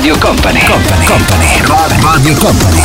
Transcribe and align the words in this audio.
Radio 0.00 0.16
Company, 0.16 0.64
Company, 0.64 1.04
Company, 1.04 2.00
Radio 2.00 2.34
Company. 2.36 2.82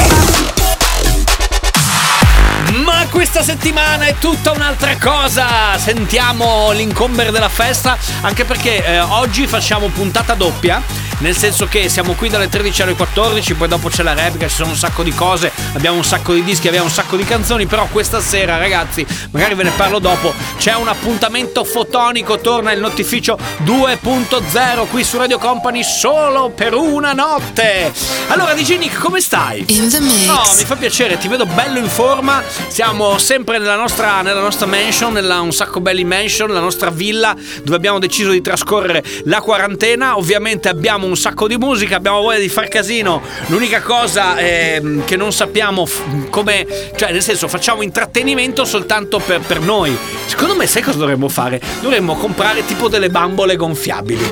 Ma 2.84 3.08
questa 3.10 3.41
settimana 3.41 4.04
è 4.04 4.16
tutta 4.18 4.52
un'altra 4.52 4.98
cosa. 4.98 5.78
Sentiamo 5.78 6.72
l'incomber 6.74 7.32
della 7.32 7.48
festa, 7.48 7.98
anche 8.20 8.44
perché 8.44 8.84
eh, 8.84 9.00
oggi 9.00 9.48
facciamo 9.48 9.88
puntata 9.88 10.34
doppia. 10.34 10.84
Nel 11.20 11.38
senso 11.38 11.68
che 11.68 11.88
siamo 11.88 12.12
qui 12.16 12.28
dalle 12.28 12.50
13 12.50 12.82
alle 12.82 12.96
14, 12.96 13.54
poi 13.54 13.70
dopo 13.70 13.88
c'è 13.88 14.04
la 14.04 14.13
replica, 14.13 14.50
ci 14.50 14.55
sono 14.55 14.72
un 14.72 14.76
sacco 14.76 15.02
di 15.02 15.13
cose, 15.13 15.50
abbiamo 15.74 15.96
un 15.96 16.04
sacco 16.04 16.34
di 16.34 16.44
dischi, 16.44 16.68
abbiamo 16.68 16.88
un 16.88 16.91
sacco 16.91 17.16
di 17.16 17.24
canzoni, 17.24 17.66
però 17.66 17.88
questa 17.90 18.20
sera 18.20 18.58
ragazzi, 18.58 19.05
magari 19.32 19.55
ve 19.55 19.63
ne 19.63 19.72
parlo 19.77 20.00
dopo, 20.00 20.34
c'è 20.66 20.74
un 20.74 20.88
appuntamento 20.88 21.64
fotonico, 21.64 22.40
torna 22.40 22.72
il 22.72 22.80
notificio 22.80 23.38
2.0 23.66 24.88
qui 24.90 25.04
su 25.04 25.16
Radio 25.16 25.38
Company 25.38 25.84
solo 25.84 26.49
per 26.49 26.74
una 26.74 27.13
notte. 27.13 27.94
Allora 28.30 28.55
DJ 28.55 28.80
Nick, 28.80 28.98
come 28.98 29.21
stai? 29.21 29.63
In 29.68 29.90
the. 29.91 29.99
No, 29.99 30.41
mi 30.58 30.66
fa 30.66 30.76
piacere, 30.76 31.20
ti 31.20 31.27
vedo 31.27 31.46
bello 31.46 31.77
in 31.77 31.88
forma. 31.88 32.41
Siamo 32.68 33.20
sempre 33.20 33.60
nella 33.60 33.76
nostra, 33.76 34.24
nella 34.24 34.41
nostra 34.41 34.66
mansion, 34.66 35.13
nella 35.13 35.40
un 35.40 35.54
sacco 35.54 35.82
belli 35.82 36.04
mansion, 36.04 36.52
la 36.52 36.60
nostra 36.60 36.90
villa 36.90 37.36
dove 37.62 37.76
abbiamo 37.76 37.99
deciso 37.99 38.32
di 38.32 38.41
trascorrere 38.41 39.04
la 39.26 39.41
quarantena. 39.41 40.18
Ovviamente 40.18 40.68
abbiamo 40.68 41.05
un 41.05 41.16
sacco 41.16 41.48
di 41.48 41.58
musica, 41.58 41.98
abbiamo 41.98 42.21
voglia 42.21 42.40
di 42.40 42.49
far 42.49 42.70
casino. 42.70 43.21
L'unica 43.49 43.84
cosa 43.84 44.36
eh, 44.38 45.04
che 45.05 45.16
non 45.16 45.32
sappiamo 45.32 45.88
come, 46.32 46.66
cioè 46.96 47.12
nel 47.12 47.21
senso 47.21 47.48
facciamo 47.48 47.84
intrattenimento 47.84 48.66
soltanto 48.66 49.20
per, 49.20 49.41
per 49.41 49.60
noi. 49.60 49.96
Secondo 50.26 50.54
me 50.56 50.68
sai 50.68 50.82
cosa 50.82 50.98
dovremmo 50.98 51.30
fare? 51.30 51.62
Dovremmo 51.82 52.16
comprare 52.16 52.66
tipo 52.66 52.88
delle 52.88 53.10
bambole 53.10 53.56
gonfiabili. 53.56 54.32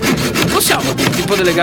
Possiamo 0.51 0.93
tipo 0.93 1.35
delle, 1.35 1.53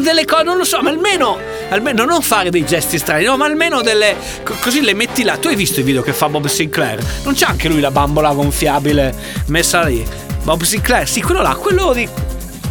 delle 0.00 0.24
cose, 0.24 0.42
non 0.42 0.56
lo 0.56 0.64
so, 0.64 0.80
ma 0.80 0.90
almeno, 0.90 1.38
almeno 1.68 2.04
non 2.04 2.22
fare 2.22 2.50
dei 2.50 2.64
gesti 2.64 2.98
strani, 2.98 3.24
no, 3.24 3.36
ma 3.36 3.46
almeno 3.46 3.82
delle, 3.82 4.16
co- 4.42 4.54
così 4.60 4.80
le 4.80 4.94
metti 4.94 5.22
là. 5.22 5.36
Tu 5.36 5.48
hai 5.48 5.56
visto 5.56 5.80
i 5.80 5.82
video 5.82 6.02
che 6.02 6.12
fa 6.12 6.28
Bob 6.28 6.46
Sinclair? 6.46 7.02
Non 7.24 7.34
c'è 7.34 7.46
anche 7.46 7.68
lui 7.68 7.80
la 7.80 7.90
bambola 7.90 8.32
gonfiabile 8.32 9.14
messa 9.46 9.82
lì? 9.82 10.04
Bob 10.42 10.62
Sinclair, 10.62 11.08
sì, 11.08 11.22
quello 11.22 11.42
là, 11.42 11.54
quello 11.54 11.92
di 11.92 12.08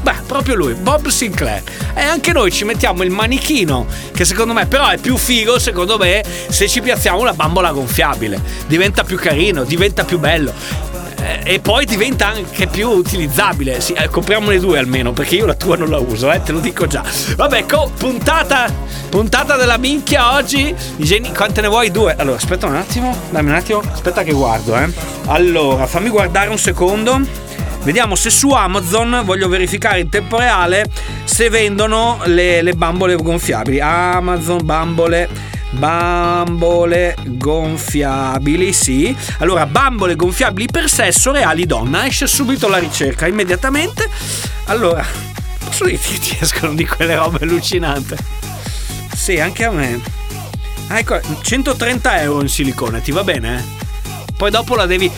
Beh, 0.06 0.18
proprio 0.28 0.54
lui, 0.54 0.76
Bob 0.76 1.08
Sinclair. 1.08 1.64
E 1.96 2.02
anche 2.02 2.32
noi 2.32 2.52
ci 2.52 2.64
mettiamo 2.64 3.02
il 3.02 3.10
manichino, 3.10 3.88
che 4.14 4.24
secondo 4.24 4.54
me 4.54 4.68
però 4.68 4.90
è 4.90 5.00
più 5.00 5.18
figo, 5.18 5.58
secondo 5.58 5.98
me, 5.98 6.24
se 6.48 6.68
ci 6.68 6.80
piazziamo 6.80 7.20
una 7.20 7.34
bambola 7.34 7.72
gonfiabile. 7.72 8.40
Diventa 8.68 9.04
più 9.04 9.18
carino, 9.18 9.64
diventa 9.64 10.04
più 10.04 10.20
bello. 10.20 10.54
Eh, 11.26 11.54
E 11.56 11.60
poi 11.60 11.86
diventa 11.86 12.28
anche 12.28 12.68
più 12.68 12.88
utilizzabile. 12.90 13.82
Sì, 13.82 13.94
eh, 13.94 14.10
compriamone 14.10 14.60
due 14.60 14.78
almeno, 14.78 15.12
perché 15.12 15.36
io 15.36 15.46
la 15.46 15.56
tua 15.56 15.76
non 15.76 15.90
la 15.90 15.98
uso, 16.00 16.32
eh, 16.32 16.42
te 16.42 16.52
lo 16.52 16.60
dico 16.60 16.86
già. 16.86 17.04
Vabbè, 17.36 17.66
co- 17.66 17.92
puntata, 17.98 18.72
puntata 19.10 19.56
della 19.56 19.78
minchia 19.78 20.36
oggi. 20.36 20.74
Jenny, 20.98 21.32
quante 21.34 21.62
ne 21.62 21.68
vuoi? 21.68 21.90
Due. 21.92 22.16
Allora, 22.18 22.36
aspetta 22.38 22.68
un 22.68 22.76
attimo, 22.76 23.16
dammi 23.32 23.50
un 23.50 23.56
attimo, 23.56 23.82
aspetta 23.92 24.22
che 24.24 24.34
guardo, 24.34 24.76
eh. 24.78 24.88
Allora, 25.28 25.88
fammi 25.88 26.10
guardare 26.10 26.50
un 26.50 26.58
secondo. 26.60 27.20
Vediamo 27.84 28.16
se 28.16 28.30
su 28.32 28.50
Amazon 28.50 29.22
voglio 29.26 29.48
verificare 29.48 30.00
in 30.00 30.10
tempo 30.10 30.38
reale 30.38 30.86
se 31.24 31.50
vendono 31.50 32.20
le, 32.26 32.62
le 32.64 32.74
bambole 32.74 33.16
gonfiabili. 33.16 33.80
Amazon 33.80 34.60
bambole. 34.64 35.54
Bambole 35.78 37.16
gonfiabili, 37.24 38.74
sì. 38.74 39.16
Allora, 39.40 39.66
bambole 39.66 40.16
gonfiabili 40.16 40.68
per 40.72 40.90
sesso 40.90 41.32
reali 41.32 41.66
donna. 41.66 42.06
Esce 42.06 42.28
subito 42.28 42.68
la 42.68 42.78
ricerca, 42.78 43.28
immediatamente. 43.28 44.10
Allora, 44.66 45.06
posso 45.64 45.86
dirti 45.86 46.14
che 46.14 46.20
ti 46.20 46.38
escono 46.40 46.74
di 46.74 46.86
quelle 46.86 47.16
robe 47.16 47.40
allucinanti? 47.42 48.16
Sì, 49.14 49.40
anche 49.40 49.66
a 49.66 49.72
me. 49.72 50.02
Ah, 50.88 51.00
ecco, 51.00 51.20
130 51.42 52.22
euro 52.22 52.42
in 52.42 52.50
silicone, 52.50 53.02
ti 53.02 53.12
va 53.12 53.24
bene? 53.24 53.64
Poi 54.38 54.52
dopo 54.52 54.76
la 54.76 54.86
devi 54.86 55.10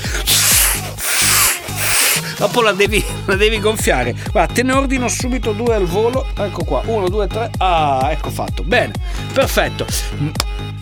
dopo 2.38 2.62
la 2.62 2.72
devi, 2.72 3.04
la 3.26 3.36
devi 3.36 3.60
gonfiare. 3.60 4.16
Guarda, 4.32 4.54
te 4.54 4.64
ne 4.64 4.74
ordino 4.74 5.08
subito 5.08 5.52
due 5.52 5.76
al 5.76 5.86
volo. 5.86 6.28
Ecco 6.38 6.64
qua, 6.64 6.82
uno, 6.86 7.10
due, 7.10 7.28
tre. 7.28 7.52
Ah, 7.58 8.10
ecco 8.12 8.30
fatto. 8.30 8.64
Bene, 8.64 8.94
perfetto. 9.34 9.86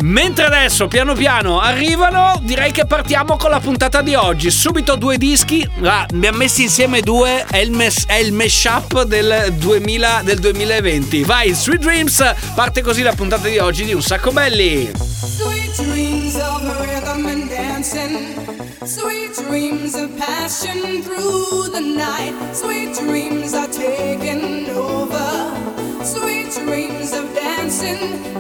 Mentre 0.02 0.46
adesso, 0.46 0.88
piano 0.88 1.14
piano, 1.14 1.60
arrivano, 1.60 2.40
direi 2.42 2.72
che 2.72 2.86
partiamo 2.86 3.38
con 3.38 3.50
la 3.50 3.60
puntata 3.60 4.02
di 4.02 4.14
oggi. 4.14 4.52
Subito 4.52 4.96
due 4.96 5.18
dischi. 5.18 5.68
Ah, 5.84 6.06
ne 6.10 6.18
abbiamo 6.18 6.38
messi 6.38 6.64
insieme 6.64 7.02
due. 7.02 7.46
È 7.50 7.58
il, 7.58 7.72
mes- 7.72 8.06
è 8.06 8.16
il 8.16 8.34
mashup 8.34 9.04
del, 9.04 9.54
2000, 9.58 10.22
del 10.24 10.40
2020. 10.40 11.24
Vai, 11.24 11.54
Sweet 11.54 11.80
Dreams. 11.80 12.36
Parte 12.54 12.82
così 12.82 13.02
la 13.02 13.14
puntata 13.14 13.48
di 13.48 13.58
oggi 13.58 13.86
di 13.86 13.94
Un 13.94 14.02
Sacco 14.02 14.32
Belli. 14.32 14.92
Sweet 14.96 15.82
dreams 15.82 16.36
of 16.36 16.62
rhythm 16.82 17.26
and 17.26 17.50
dancing. 17.50 18.65
Sweet 18.86 19.34
dreams 19.34 19.96
of 19.96 20.16
passion 20.16 21.02
through 21.02 21.70
the 21.70 21.82
night. 21.82 22.54
Sweet 22.54 22.94
dreams 22.94 23.56
are 23.56 23.68
taking 23.68 24.70
over. 24.70 26.06
Sweet 26.06 26.52
dreams 26.52 27.12
of 27.14 27.34
dancing 27.34 28.35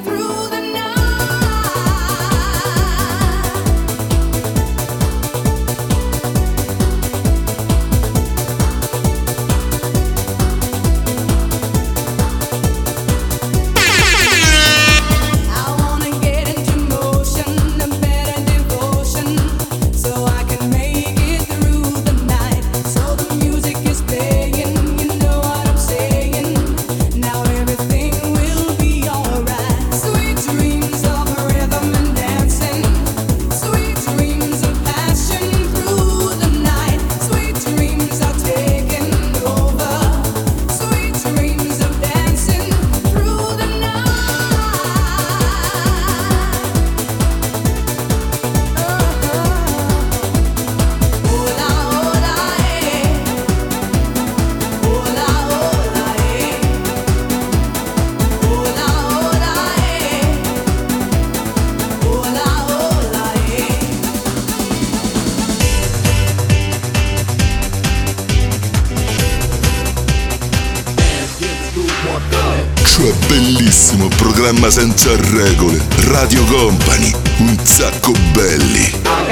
bellissimo, 73.95 74.07
programma 74.09 74.69
senza 74.69 75.15
regole, 75.15 75.79
Radio 76.07 76.43
Company, 76.45 77.11
un 77.39 77.57
sacco 77.63 78.11
belli. 78.33 78.83
I 78.83 79.25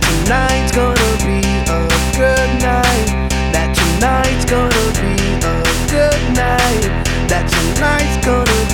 tonight's 0.00 0.72
gonna 0.72 1.16
be 1.24 1.40
a 1.68 1.86
good 2.16 2.62
night. 2.62 3.30
That 3.52 3.74
tonight's 3.74 4.44
gonna 4.46 4.92
be 5.00 5.14
a 5.44 5.62
good 5.88 6.22
night. 6.34 6.90
That 7.28 7.46
tonight's 7.48 8.16
gonna 8.24 8.44
be 8.68 8.73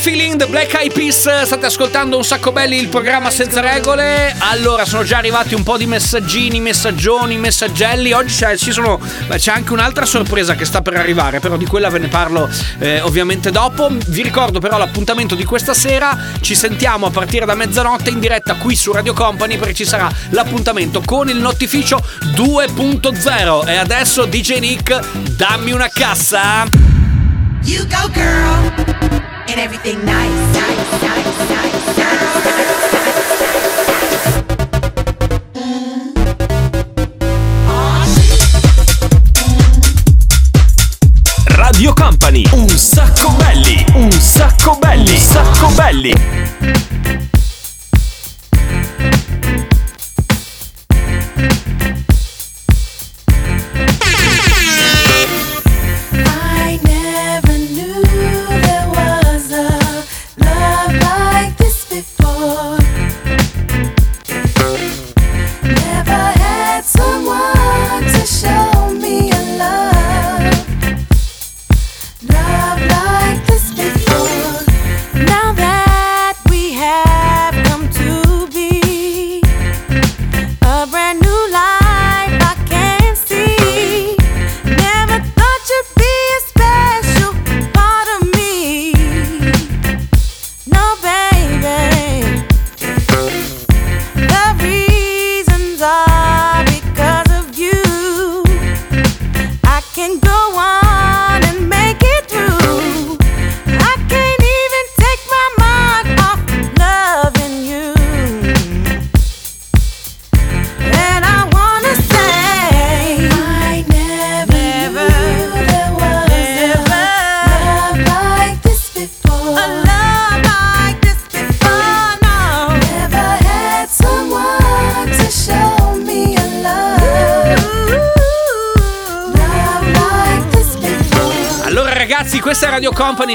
feeling. 0.00 0.36
The 0.36 0.46
Black 0.46 0.72
Eyed 0.72 0.94
Peas, 0.94 1.42
state 1.42 1.66
ascoltando 1.66 2.16
un 2.16 2.24
sacco 2.24 2.52
belli 2.52 2.78
il 2.78 2.88
programma 2.88 3.30
senza 3.30 3.60
regole. 3.60 4.34
Allora, 4.38 4.86
sono 4.86 5.02
già 5.02 5.18
arrivati 5.18 5.54
un 5.54 5.62
po' 5.62 5.76
di 5.76 5.84
messaggini, 5.84 6.58
messaggioni, 6.58 7.36
messaggelli. 7.36 8.12
Oggi 8.12 8.34
c'è, 8.34 8.56
sono, 8.56 8.98
c'è 9.28 9.52
anche 9.52 9.72
un'altra 9.74 10.06
sorpresa 10.06 10.54
che 10.54 10.64
sta 10.64 10.80
per 10.80 10.96
arrivare, 10.96 11.38
però 11.40 11.58
di 11.58 11.66
quella 11.66 11.90
ve 11.90 11.98
ne 11.98 12.08
parlo 12.08 12.48
eh, 12.78 13.02
ovviamente 13.02 13.50
dopo. 13.50 13.90
Vi 13.90 14.22
ricordo 14.22 14.58
però 14.58 14.78
l'appuntamento 14.78 15.34
di 15.34 15.44
questa 15.44 15.74
sera. 15.74 16.16
Ci 16.40 16.54
sentiamo 16.54 17.06
a 17.06 17.10
partire 17.10 17.44
da 17.44 17.54
mezzanotte 17.54 18.08
in 18.08 18.20
diretta 18.20 18.54
qui 18.54 18.74
su 18.74 18.92
Radio 18.92 19.12
Company 19.12 19.58
perché 19.58 19.74
ci 19.74 19.84
sarà 19.84 20.10
l'appuntamento 20.30 21.02
con 21.04 21.28
il 21.28 21.36
notificio 21.36 22.02
2.0. 22.34 23.68
E 23.68 23.76
adesso 23.76 24.24
DJ 24.24 24.60
Nick, 24.60 24.98
dammi 25.36 25.72
una 25.72 25.90
cassa. 25.92 26.66
You 27.64 27.86
go, 27.86 28.10
girl, 28.10 29.09
and 29.50 29.60
everything 29.60 30.04
nice, 30.04 30.54
nice, 30.54 31.02
nice. 31.02 31.30
Radio 41.56 41.92
Company, 41.94 42.46
un 42.52 42.68
sacco 42.68 43.30
belli, 43.30 43.84
un 43.94 44.12
sacco 44.12 44.76
belli, 44.78 45.10
un 45.10 45.18
sacco 45.18 45.68
belli. 45.70 47.19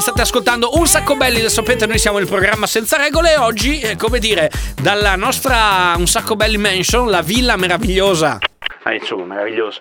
State 0.06 0.22
ascoltando 0.22 0.78
un 0.78 0.86
sacco 0.86 1.16
belli, 1.16 1.42
lo 1.42 1.50
sapete 1.50 1.88
noi 1.88 1.98
siamo 1.98 2.19
il 2.19 2.28
programma 2.28 2.68
senza 2.68 2.96
regole 2.96 3.34
e 3.34 3.38
oggi, 3.38 3.80
eh, 3.80 3.96
come 3.96 4.19
dire, 4.19 4.52
dalla 4.80 5.16
nostra 5.16 5.95
un 5.97 6.06
sacco 6.06 6.35
belli 6.35 6.57
mansion, 6.57 7.09
la 7.09 7.24
villa 7.24 7.56
meravigliosa. 7.56 8.38
Ah, 8.83 8.94
insomma, 8.94 9.26
meravigliosa. 9.26 9.80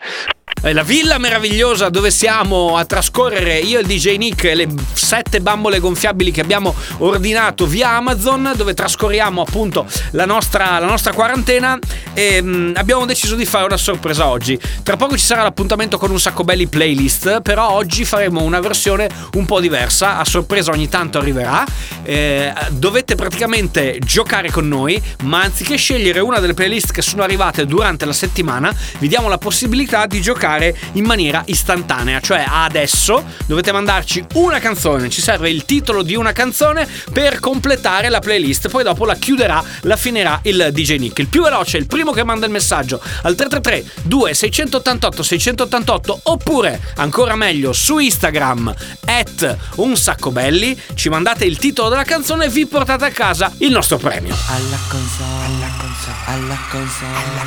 Eh, 0.64 0.72
La 0.72 0.82
villa 0.82 1.18
meravigliosa 1.18 1.90
dove 1.90 2.10
siamo 2.10 2.78
a 2.78 2.86
trascorrere 2.86 3.58
io 3.58 3.78
e 3.78 3.82
il 3.82 3.86
DJ 3.86 4.16
Nick 4.16 4.44
e 4.44 4.54
le 4.54 4.68
sette 4.94 5.42
bambole 5.42 5.78
gonfiabili 5.78 6.30
che 6.30 6.40
abbiamo 6.40 6.74
ordinato 6.98 7.66
via 7.66 7.90
Amazon, 7.90 8.54
dove 8.56 8.72
trascorriamo 8.72 9.42
appunto 9.42 9.84
la 10.12 10.24
nostra, 10.24 10.78
la 10.78 10.86
nostra 10.86 11.12
quarantena 11.12 11.78
e 12.14 12.40
mm, 12.40 12.72
abbiamo 12.76 13.04
deciso 13.04 13.34
di 13.34 13.44
fare 13.44 13.66
una 13.66 13.76
sorpresa 13.76 14.26
oggi. 14.26 14.58
Tra 14.82 14.96
poco 14.96 15.18
ci 15.18 15.24
sarà 15.24 15.42
l'appuntamento 15.42 15.98
con 15.98 16.10
un 16.10 16.18
sacco 16.18 16.44
belli 16.44 16.66
playlist, 16.66 17.42
però 17.42 17.72
oggi 17.72 18.06
faremo 18.06 18.42
una 18.42 18.60
versione 18.60 19.10
un 19.34 19.44
po' 19.44 19.60
diversa, 19.60 20.16
a 20.16 20.24
sorpresa 20.24 20.70
ogni 20.70 20.88
tanto 20.88 21.18
arriverà. 21.18 21.62
Eh, 22.04 22.52
dovete 22.70 23.16
praticamente 23.16 23.98
giocare 24.02 24.50
con 24.50 24.66
noi, 24.66 25.00
ma 25.24 25.42
anziché 25.42 25.76
scegliere 25.76 26.20
una 26.20 26.38
delle 26.38 26.54
playlist 26.54 26.90
che 26.90 27.02
sono 27.02 27.22
arrivate 27.22 27.66
durante 27.66 28.06
la 28.06 28.14
settimana, 28.14 28.74
vi 28.98 29.08
diamo 29.08 29.28
la 29.28 29.38
possibilità 29.38 30.06
di 30.06 30.22
giocare 30.22 30.53
in 30.92 31.04
maniera 31.04 31.42
istantanea, 31.46 32.20
cioè 32.20 32.44
adesso 32.46 33.24
dovete 33.46 33.72
mandarci 33.72 34.24
una 34.34 34.58
canzone, 34.58 35.10
ci 35.10 35.20
serve 35.20 35.50
il 35.50 35.64
titolo 35.64 36.02
di 36.02 36.14
una 36.14 36.32
canzone 36.32 36.86
per 37.12 37.40
completare 37.40 38.08
la 38.08 38.20
playlist, 38.20 38.68
poi 38.68 38.84
dopo 38.84 39.04
la 39.04 39.14
chiuderà, 39.14 39.62
la 39.82 39.96
finirà 39.96 40.38
il 40.42 40.68
DJ 40.72 40.98
Nick. 40.98 41.18
Il 41.18 41.28
più 41.28 41.42
veloce 41.42 41.76
il 41.78 41.86
primo 41.86 42.12
che 42.12 42.24
manda 42.24 42.46
il 42.46 42.52
messaggio 42.52 43.00
al 43.22 43.34
333 43.34 44.02
2688 44.02 45.22
688 45.22 46.20
oppure 46.24 46.80
ancora 46.96 47.34
meglio 47.34 47.72
su 47.72 47.98
Instagram 47.98 48.74
at 49.06 49.56
un 49.76 49.96
sacco 49.96 50.30
belli, 50.30 50.78
ci 50.94 51.08
mandate 51.08 51.44
il 51.44 51.58
titolo 51.58 51.88
della 51.88 52.04
canzone 52.04 52.46
e 52.46 52.48
vi 52.48 52.66
portate 52.66 53.04
a 53.04 53.10
casa 53.10 53.52
il 53.58 53.70
nostro 53.72 53.96
premio. 53.98 54.36
alla 54.46 54.78
console, 54.88 55.44
alla 55.44 55.70
console, 55.78 56.24
alla 56.24 56.58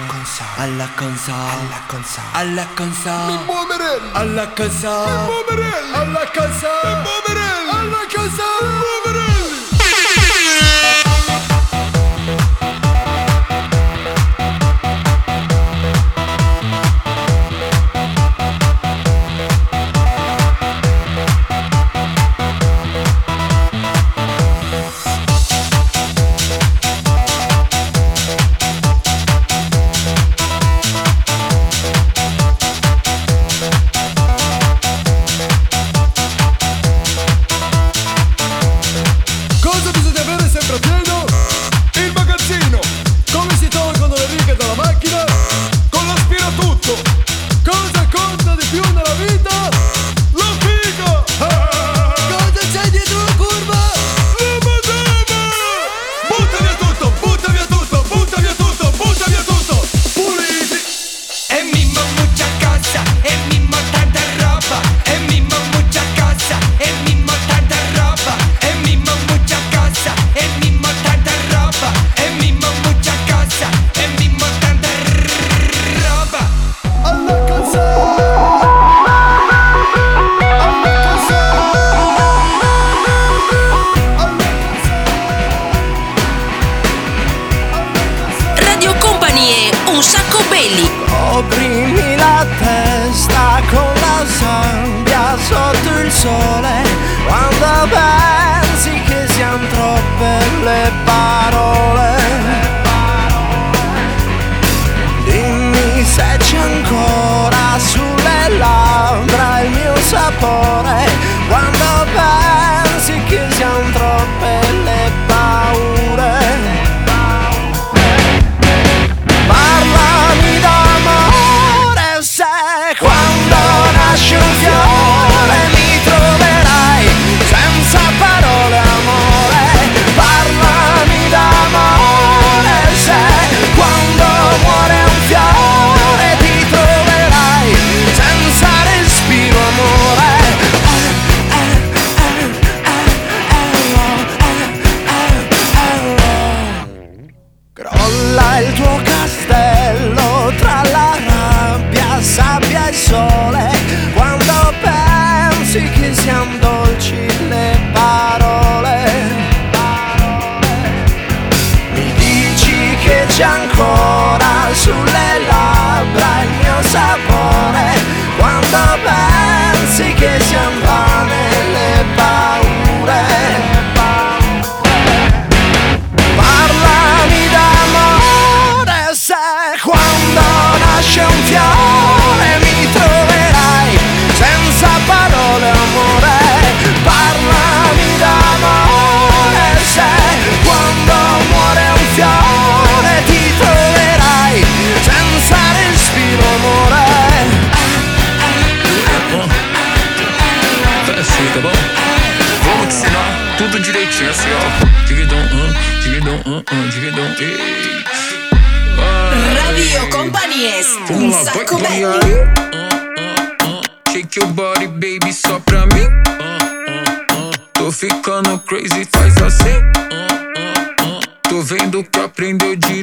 console, 0.08 0.52
alla 0.56 0.90
console, 0.96 1.42
alla 1.44 1.84
console, 1.86 2.28
alla 2.34 2.68
console, 2.74 2.97
mi 3.06 3.38
muoverelli, 3.46 4.10
alla 4.14 4.48
console, 4.56 5.12
mi 5.12 5.24
muoverelli, 5.26 5.94
alla 5.94 6.26
console, 6.34 6.82
mi 6.84 7.02
muoverelli, 7.06 7.70
alla 7.70 8.06
console, 8.14 8.62
mi 8.62 8.68
muoverelli. 8.68 9.07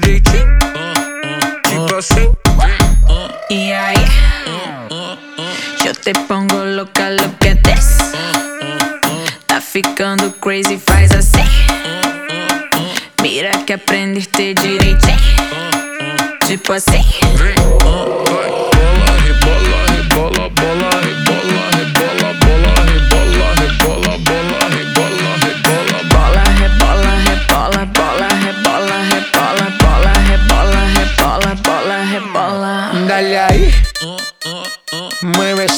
Direitinho. 0.01 0.59
Tipo 1.63 1.97
assim. 1.97 2.33
Y 3.51 3.73
ahí 3.73 4.05
yo 5.85 5.93
te 5.95 6.13
pongo 6.27 6.65
loca, 6.65 7.11
lo 7.11 7.39
que 7.39 7.55
des. 7.55 7.99
Tá 9.47 9.61
ficando 9.61 10.33
crazy, 10.41 10.79
faz 10.79 11.13
assim. 11.13 11.45
Mira 13.23 13.51
que 13.65 13.75
aprendiste 13.75 14.55
direitinho. 14.55 15.19
Tipo 16.47 16.73
assim. 16.73 17.05
Vem, 17.37 17.55
vai, 17.55 17.55
bola, 17.81 19.17
rebola, 19.23 19.84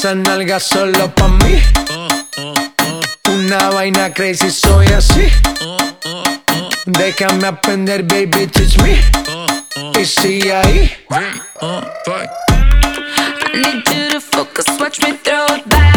esa 0.07 0.15
nalga 0.15 0.61
solo 0.61 1.13
pa' 1.15 1.27
mí. 1.27 1.61
Una 3.29 3.71
vaina 3.71 4.13
crazy, 4.13 4.51
soy 4.51 4.87
así. 4.87 5.27
Déjame 6.87 7.49
aprender, 7.49 8.05
baby, 8.05 8.47
teach 8.47 8.79
me. 8.83 9.01
Y 10.01 10.05
sigue 10.05 10.55
ahí. 10.55 10.97
ah. 11.11 11.83
I 13.53 13.59
need 13.59 13.89
you 13.89 14.11
to 14.13 14.21
focus, 14.21 14.67
watch 14.79 15.03
me 15.03 15.19
throw 15.25 15.57
it 15.57 15.69
back. 15.69 15.96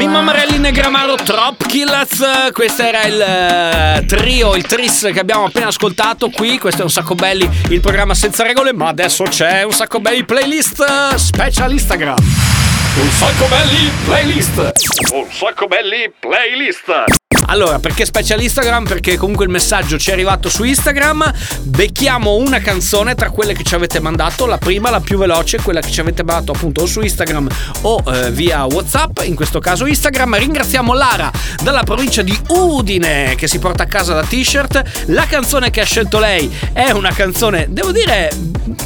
Mimma 0.00 0.22
Marelli 0.22 0.56
Negramaro 0.56 1.14
Trop 1.14 1.66
Killers, 1.66 2.52
questo 2.54 2.80
era 2.80 3.02
il 3.02 3.20
eh, 3.20 4.06
trio, 4.06 4.56
il 4.56 4.64
tris 4.64 5.10
che 5.12 5.20
abbiamo 5.20 5.44
appena 5.44 5.66
ascoltato 5.66 6.30
qui, 6.30 6.58
questo 6.58 6.80
è 6.80 6.84
un 6.84 6.90
sacco 6.90 7.14
belli, 7.14 7.46
il 7.68 7.82
programma 7.82 8.14
senza 8.14 8.42
regole, 8.42 8.72
ma 8.72 8.88
adesso 8.88 9.24
c'è 9.24 9.62
un 9.62 9.72
sacco 9.72 10.00
belli 10.00 10.24
playlist 10.24 11.14
special 11.16 11.72
Instagram. 11.72 12.16
Un 12.16 13.10
sacco 13.10 13.44
belli 13.44 13.90
playlist. 14.06 14.72
Un 15.12 15.26
sacco 15.30 15.66
belli 15.66 16.10
playlist. 16.18 17.29
Allora, 17.50 17.80
perché 17.80 18.04
special 18.04 18.40
Instagram? 18.40 18.84
Perché 18.84 19.16
comunque 19.16 19.44
il 19.44 19.50
messaggio 19.50 19.98
ci 19.98 20.10
è 20.10 20.12
arrivato 20.12 20.48
su 20.48 20.62
Instagram. 20.62 21.32
Becchiamo 21.62 22.36
una 22.36 22.60
canzone 22.60 23.16
tra 23.16 23.30
quelle 23.30 23.54
che 23.54 23.64
ci 23.64 23.74
avete 23.74 23.98
mandato. 23.98 24.46
La 24.46 24.56
prima, 24.56 24.88
la 24.88 25.00
più 25.00 25.18
veloce, 25.18 25.60
quella 25.60 25.80
che 25.80 25.90
ci 25.90 25.98
avete 25.98 26.22
mandato 26.22 26.52
appunto 26.52 26.82
o 26.82 26.86
su 26.86 27.00
Instagram 27.00 27.48
o 27.80 28.04
eh, 28.06 28.30
via 28.30 28.64
WhatsApp. 28.66 29.22
In 29.24 29.34
questo 29.34 29.58
caso 29.58 29.86
Instagram. 29.86 30.38
Ringraziamo 30.38 30.94
Lara 30.94 31.28
dalla 31.60 31.82
provincia 31.82 32.22
di 32.22 32.38
Udine 32.50 33.34
che 33.36 33.48
si 33.48 33.58
porta 33.58 33.82
a 33.82 33.86
casa 33.86 34.14
la 34.14 34.22
t-shirt. 34.22 35.06
La 35.06 35.26
canzone 35.26 35.70
che 35.70 35.80
ha 35.80 35.84
scelto 35.84 36.20
lei 36.20 36.48
è 36.72 36.92
una 36.92 37.10
canzone, 37.12 37.66
devo 37.68 37.90
dire, 37.90 38.30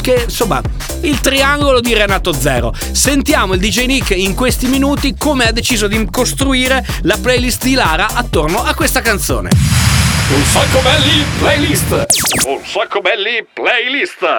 che 0.01 0.23
insomma, 0.25 0.63
il 1.03 1.21
triangolo 1.21 1.81
di 1.81 1.93
Renato 1.93 2.33
Zero. 2.33 2.75
Sentiamo 2.93 3.53
il 3.53 3.61
DJ 3.61 3.85
Nick 3.85 4.11
in 4.17 4.35
questi 4.35 4.69
minuti 4.69 5.15
come 5.19 5.47
ha 5.47 5.53
deciso 5.53 5.87
di 5.87 6.09
costruire 6.11 6.83
la 7.03 7.19
playlist 7.21 7.63
di 7.63 7.75
Lara 7.75 8.09
attorno 8.15 8.54
a 8.63 8.75
questa 8.75 9.01
canzone. 9.01 9.51
Un 10.31 10.45
sacco 10.45 10.81
belli 10.81 11.25
playlist. 11.39 12.07
Un 12.47 12.61
sacco 12.65 13.01
belli 13.01 13.47
playlist. 13.53 14.39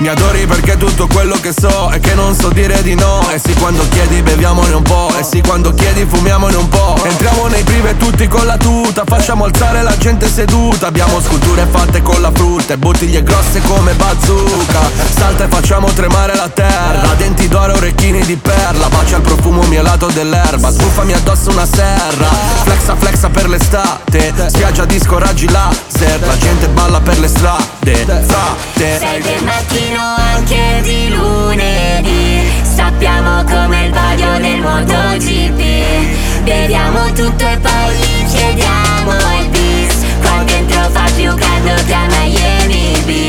Mi 0.00 0.06
adori 0.06 0.46
perché 0.46 0.76
tutto 0.76 1.08
quello 1.08 1.34
che 1.40 1.52
so 1.52 1.90
è 1.90 1.98
che 1.98 2.14
non 2.14 2.32
so 2.32 2.50
dire 2.50 2.82
di 2.82 2.94
no. 2.94 3.28
E 3.32 3.40
sì 3.40 3.52
quando 3.54 3.82
chiedi 3.88 4.22
beviamone 4.22 4.72
un 4.72 4.82
po' 4.82 5.10
E 5.18 5.24
sì 5.24 5.40
quando 5.40 5.74
chiedi 5.74 6.06
fumiamone 6.08 6.54
un 6.54 6.68
po' 6.68 6.96
Entriamo 7.02 7.48
nei 7.48 7.64
prive 7.64 7.96
tutti 7.96 8.28
con 8.28 8.46
la 8.46 8.56
tuta. 8.56 9.02
Facciamo 9.04 9.44
alzare 9.44 9.82
la 9.82 9.96
gente 9.96 10.28
seduta. 10.28 10.86
Abbiamo 10.86 11.20
sculture 11.20 11.66
fatte 11.68 12.00
con 12.00 12.20
la 12.20 12.30
frutta 12.32 12.74
E 12.74 12.76
bottiglie 12.76 13.24
grosse 13.24 13.60
come 13.62 13.92
bazooka. 13.94 14.88
Salta 15.16 15.44
e 15.44 15.48
facciamo 15.48 15.88
tremare 15.88 16.36
la 16.36 16.48
terra. 16.48 17.14
Denti 17.16 17.48
d'oro, 17.48 17.74
orecchini 17.74 18.24
di 18.24 18.36
perla. 18.36 18.88
Bacia 18.88 19.16
il 19.16 19.22
profumo 19.22 19.62
mielato 19.62 20.06
dell'erba. 20.06 20.70
Sbuffami 20.70 21.12
addosso 21.12 21.50
una 21.50 21.66
serra. 21.66 22.28
Flexa 22.62 22.94
flexa 22.94 23.30
per 23.30 23.48
l'estate 23.48 24.17
Spiaggia 24.48 24.84
disco 24.86 25.18
raggi 25.18 25.48
laser. 25.50 26.20
La 26.26 26.36
gente 26.38 26.68
balla 26.68 27.00
per 27.00 27.18
le 27.18 27.28
strade. 27.28 27.94
Frate 28.26 28.98
Sei 28.98 29.20
del 29.20 29.44
mattino 29.44 30.00
anche 30.16 30.80
di 30.82 31.14
lunedì. 31.14 32.50
Sappiamo 32.62 33.44
come 33.44 33.86
il 33.86 33.92
vaglio 33.92 34.38
del 34.38 34.60
MotoGP. 34.60 36.42
Beviamo 36.42 37.12
tutto 37.12 37.46
e 37.46 37.58
poi 37.58 37.94
gli 37.96 38.26
chiediamo 38.26 39.12
il 39.40 39.48
bis. 39.50 40.06
Qua 40.22 40.42
dentro 40.44 40.88
fa 40.90 41.04
più 41.14 41.34
caldo 41.34 41.82
che 41.84 41.94
a 41.94 42.06
Miami 42.06 43.02
Beach 43.04 43.27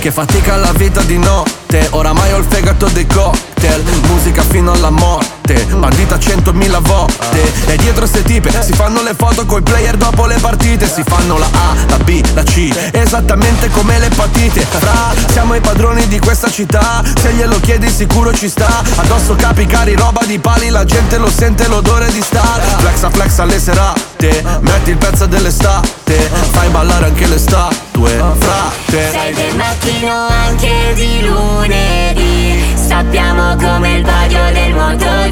Che 0.00 0.10
fatica 0.10 0.56
la 0.56 0.72
vita 0.72 1.02
di 1.02 1.18
notte. 1.18 1.86
Oramai 1.90 2.32
ho 2.32 2.38
il 2.38 2.46
fegato 2.48 2.88
dei 2.88 3.06
cocktail. 3.06 3.84
Musica 4.08 4.40
fino 4.40 4.72
alla 4.72 4.88
morte 4.88 5.39
Bandita 5.52 6.18
centomila 6.18 6.78
volte. 6.80 7.52
E 7.66 7.76
dietro 7.76 8.06
ste 8.06 8.22
tipe 8.22 8.50
Si 8.62 8.72
fanno 8.72 9.02
le 9.02 9.14
foto 9.16 9.44
coi 9.46 9.62
player 9.62 9.96
dopo 9.96 10.26
le 10.26 10.38
partite. 10.38 10.88
Si 10.88 11.02
fanno 11.04 11.38
la 11.38 11.48
A, 11.52 11.74
la 11.88 11.98
B, 11.98 12.20
la 12.34 12.42
C 12.42 12.70
Esattamente 12.92 13.68
come 13.70 13.98
l'epatite 13.98 14.60
Fra, 14.60 15.14
siamo 15.30 15.54
i 15.54 15.60
padroni 15.60 16.06
di 16.08 16.18
questa 16.18 16.50
città. 16.50 17.02
Se 17.20 17.32
glielo 17.32 17.58
chiedi 17.60 17.88
sicuro 17.90 18.32
ci 18.34 18.48
sta. 18.48 18.82
Addosso 18.96 19.34
capi 19.34 19.66
cari, 19.66 19.94
roba 19.94 20.20
di 20.26 20.38
pali 20.38 20.68
La 20.68 20.84
gente 20.84 21.18
lo 21.18 21.30
sente 21.30 21.66
l'odore 21.68 22.10
di 22.12 22.20
star 22.20 22.60
Flexa 22.78 23.10
flexa 23.10 23.42
alle 23.42 23.58
serate 23.58 24.42
Metti 24.60 24.90
il 24.90 24.96
pezzo 24.96 25.26
dell'estate 25.26 26.30
Fai 26.50 26.68
ballare 26.68 27.06
anche 27.06 27.26
le 27.26 27.38
statue 27.38 28.10
Frate 28.38 29.10
Sei 29.10 29.34
del 29.34 29.56
mattino 29.56 30.28
anche 30.28 30.92
di 30.94 31.26
lunedì. 31.26 32.74
Sappiamo 32.74 33.56
come 33.56 33.98
il 33.98 34.04
vaglio 34.04 34.50
del 34.52 34.74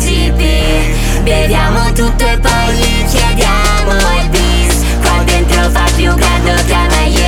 MotoGP 0.08 1.22
Beviamo 1.22 1.92
tutto 1.92 2.26
e 2.26 2.38
poi 2.38 2.74
gli 2.74 3.04
chiediamo. 3.06 3.92
Il 4.22 4.28
bis 4.30 4.84
Qua 5.02 5.22
dentro 5.24 5.68
fa 5.70 5.84
più 5.94 6.14
caldo 6.14 6.64
che 6.64 6.72
a 6.72 6.86
Miami 6.86 7.27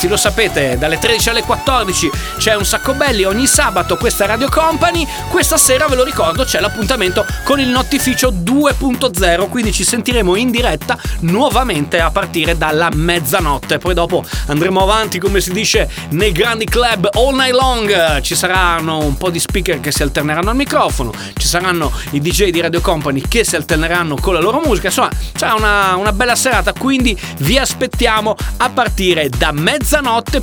ragazzi, 0.00 0.08
lo 0.08 0.16
sapete, 0.16 0.78
dalle 0.78 0.98
13 0.98 1.28
alle 1.28 1.42
14 1.42 2.10
c'è 2.38 2.54
un 2.54 2.64
sacco 2.64 2.94
belli 2.94 3.24
ogni 3.24 3.46
sabato, 3.46 3.96
questa 3.96 4.24
Radio 4.24 4.48
Company. 4.48 5.06
Questa 5.28 5.56
sera 5.58 5.86
ve 5.88 5.96
lo 5.96 6.04
ricordo, 6.04 6.44
c'è 6.44 6.60
l'appuntamento 6.60 7.26
con 7.44 7.60
il 7.60 7.68
Notificio 7.68 8.30
2.0, 8.30 9.48
quindi 9.48 9.72
ci 9.72 9.84
sentiremo 9.84 10.36
in 10.36 10.50
diretta 10.50 10.98
nuovamente 11.20 12.00
a 12.00 12.10
partire 12.10 12.56
dalla 12.56 12.88
mezzanotte. 12.92 13.78
Poi 13.78 13.94
dopo 13.94 14.24
andremo 14.46 14.82
avanti, 14.82 15.18
come 15.18 15.40
si 15.40 15.52
dice, 15.52 15.90
nei 16.10 16.32
grandi 16.32 16.64
club 16.64 17.08
all 17.12 17.34
night 17.34 17.54
long. 17.54 18.20
Ci 18.20 18.34
saranno 18.34 18.98
un 18.98 19.16
po' 19.16 19.30
di 19.30 19.40
speaker 19.40 19.80
che 19.80 19.90
si 19.92 20.02
alterneranno 20.02 20.50
al 20.50 20.56
microfono, 20.56 21.12
ci 21.36 21.46
saranno 21.46 21.92
i 22.10 22.20
DJ 22.20 22.50
di 22.50 22.60
Radio 22.60 22.80
Company 22.80 23.22
che 23.28 23.44
si 23.44 23.56
alterneranno 23.56 24.16
con 24.16 24.34
la 24.34 24.40
loro 24.40 24.60
musica. 24.64 24.86
Insomma, 24.86 25.10
sarà 25.34 25.54
una, 25.54 25.96
una 25.96 26.12
bella 26.12 26.36
serata, 26.36 26.72
quindi 26.72 27.18
vi 27.38 27.58
aspettiamo 27.58 28.34
a 28.58 28.70
partire 28.70 29.28
da 29.28 29.52
mezzanotte 29.52 29.88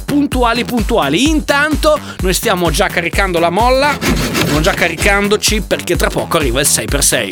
puntuali 0.04 0.66
puntuali. 0.66 1.30
Intanto 1.30 1.98
noi 2.20 2.34
stiamo 2.34 2.70
già 2.70 2.88
caricando 2.88 3.40
la 3.40 3.50
molla, 3.50 3.98
stiamo 4.00 4.60
già 4.60 4.74
caricandoci 4.74 5.62
perché 5.62 5.96
tra 5.96 6.10
poco 6.10 6.36
arriva 6.36 6.60
il 6.60 6.68
6x6. 6.70 7.30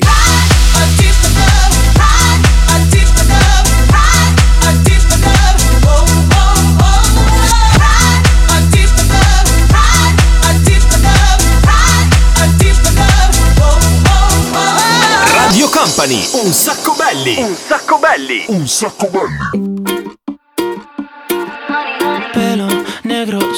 Radio 15.33 15.69
Company, 15.69 16.25
un 16.43 16.53
sacco 16.53 16.93
belli. 16.93 17.35
Un 17.37 17.55
sacco 17.55 17.97
belli. 17.97 18.45
Un 18.47 18.67
sacco 18.67 19.09
belli. 19.09 19.74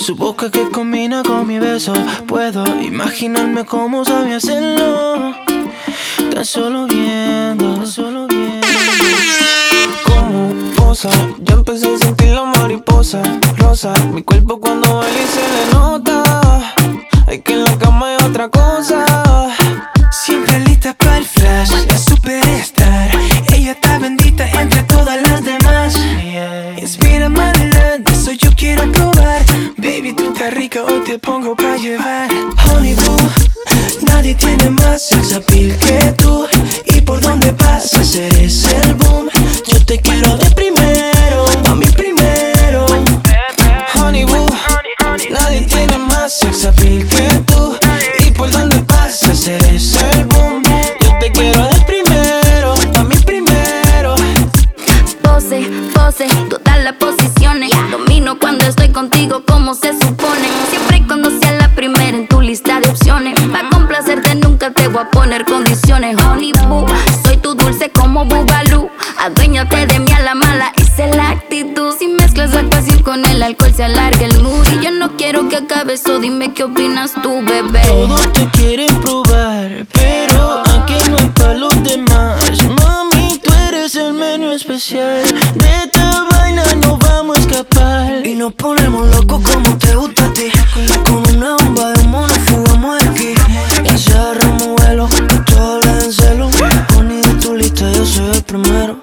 Su 0.07 0.15
boca 0.15 0.49
que 0.49 0.69
combina 0.69 1.21
con 1.21 1.45
mi 1.45 1.59
beso. 1.59 1.91
Puedo 2.27 2.63
imaginarme 2.81 3.65
cómo 3.65 4.05
sabe 4.05 4.35
hacerlo. 4.35 5.35
Tan 6.33 6.45
solo 6.45 6.87
viendo, 6.87 7.75
tan 7.75 7.87
solo 7.87 8.25
viendo. 8.25 8.65
Como 10.05 10.53
posa, 10.77 11.09
ya 11.39 11.55
empecé 11.55 11.93
a 11.93 11.97
sentir 11.97 12.29
la 12.29 12.45
mariposa 12.45 13.21
rosa. 13.57 13.93
Mi 14.13 14.23
cuerpo 14.23 14.61
cuando 14.61 14.99
baila 14.99 15.21
y 15.21 15.27
se 15.27 15.41
le 15.55 15.73
nota. 15.73 16.73
Hay 17.27 17.41
que 17.41 17.55
en 17.55 17.65
la 17.65 17.77
cama 17.77 18.07
hay 18.07 18.25
otra 18.25 18.47
cosa. 18.47 19.03
Siempre 20.09 20.57
lista 20.61 20.93
para 20.93 21.17
el 21.17 21.25
flash, 21.25 21.69
pongo 31.19 31.55
pa' 31.55 31.77
llevar. 31.77 32.29
Honey 32.65 32.93
boo, 32.95 33.17
nadie 34.01 34.35
tiene 34.35 34.69
más 34.69 35.01
sex 35.01 35.33
appeal 35.33 35.77
que 35.77 36.13
tú. 36.17 36.45
Y 36.85 37.01
por 37.01 37.21
donde 37.21 37.53
pasas 37.53 38.15
eres 38.15 38.65
el 38.65 38.93
boom. 38.95 39.29
Yo 39.65 39.85
te 39.85 39.99
quiero 39.99 40.35
de 40.37 40.49
primero, 40.51 41.45
a 41.69 41.75
mí 41.75 41.85
primero. 41.85 42.85
Honey 43.95 44.25
boo, 44.25 44.47
nadie 45.29 45.61
tiene 45.61 45.97
más 45.97 46.37
sex 46.37 46.65
appeal 46.65 47.07
que 47.07 47.29
tú. 47.45 47.77
Y 48.25 48.31
por 48.31 48.49
donde 48.51 48.77
pasas 48.83 49.47
eres 49.47 49.95
el 50.11 50.25
boom. 50.25 50.63
Yo 51.01 51.19
te 51.19 51.31
quiero 51.31 51.63
de 51.67 51.81
primero, 51.81 52.73
a 52.95 53.03
mí 53.03 53.15
primero. 53.25 54.15
Pose, 55.21 55.69
pose, 55.93 56.27
todas 56.49 56.83
las 56.83 56.93
posiciones. 56.93 57.71
Domino 57.91 58.37
cuando 58.37 58.65
estoy 58.65 58.89
contigo 58.89 59.43
como 59.45 59.73
se 59.73 59.93
supone. 59.93 60.16
Poner 65.11 65.45
condiciones. 65.45 66.17
Honey 66.23 66.51
boo, 66.67 66.85
soy 67.23 67.37
tu 67.37 67.55
dulce 67.55 67.89
como 67.89 68.25
Bubalú. 68.25 68.89
Aduéñate 69.19 69.87
de 69.87 69.99
mí 69.99 70.11
a 70.11 70.21
la 70.21 70.35
mala, 70.35 70.71
esa 70.77 71.05
es 71.05 71.15
la 71.15 71.29
actitud. 71.31 71.93
Si 71.97 72.07
mezclas 72.07 72.53
la 72.53 72.63
pasión 72.69 73.01
con 73.01 73.25
el 73.25 73.41
alcohol 73.41 73.73
se 73.73 73.83
alarga 73.83 74.25
el 74.25 74.41
mood. 74.41 74.65
Y 74.73 74.83
yo 74.83 74.91
no 74.91 75.17
quiero 75.17 75.49
que 75.49 75.57
acabe 75.57 75.93
eso, 75.93 76.19
dime 76.19 76.53
qué 76.53 76.63
opinas 76.63 77.13
tú, 77.21 77.41
bebé. 77.41 77.81
Todos 77.87 78.33
te 78.33 78.47
quieren 78.49 78.93
probar, 79.01 79.85
pero 79.91 80.61
aquí 80.61 80.95
no 81.09 81.17
hay 81.17 81.29
pa' 81.29 81.53
los 81.53 81.83
demás. 81.83 82.63
Mami, 82.63 83.39
tú 83.43 83.51
eres 83.67 83.95
el 83.95 84.13
menú 84.13 84.51
especial. 84.51 85.23
De 85.55 85.83
esta 85.83 86.26
escapar. 87.69 88.25
Y 88.25 88.35
nos 88.35 88.53
ponemos 88.53 89.07
locos 89.15 89.41
como 89.41 89.77
te 89.77 89.95
gusta 89.95 90.25
a 90.25 90.33
ti. 90.33 90.49
Con 91.05 91.35
una 91.35 91.55
bomba 91.57 91.91
de 91.93 92.03
mono 92.03 92.33
fugamos 92.45 93.03
de 93.03 93.09
aquí. 93.09 93.33
Y 93.83 93.97
se 93.97 94.13
agarramos 94.13 94.67
vuelo, 94.79 95.09
que 95.09 95.35
todo 95.51 95.79
le 95.81 95.93
den 95.93 96.13
celo. 96.13 96.49
Poni 96.93 97.21
de 97.21 97.33
tu 97.35 97.55
lista, 97.55 97.91
yo 97.91 98.05
soy 98.05 98.31
el 98.31 98.43
primero. 98.43 98.97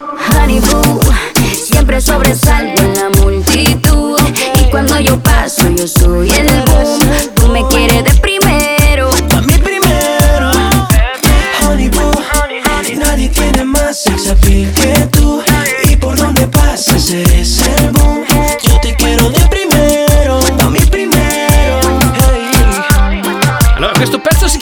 Honey 0.00 0.60
boo, 0.60 1.00
siempre 1.52 2.00
sobresalgo 2.00 2.80
en 2.80 2.94
la 2.94 3.08
multitud. 3.22 4.18
Y 4.60 4.70
cuando 4.70 4.98
yo 5.00 5.18
paso, 5.20 5.68
yo 5.70 5.86
soy 5.86 6.30
el 6.30 6.46
boom. 6.46 7.05